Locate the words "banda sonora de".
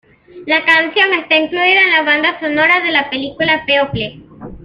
2.01-2.91